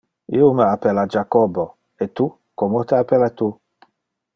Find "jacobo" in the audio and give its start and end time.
1.17-1.67